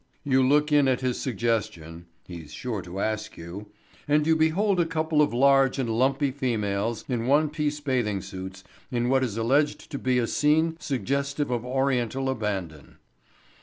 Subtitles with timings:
[0.23, 3.67] You look in at his suggestion (he's sure to ask you)
[4.07, 8.63] and you behold a couple of large and lumpy females in one piece bathing suits
[8.89, 12.97] in what is alleged to be a scene suggestive of Oriental abandon.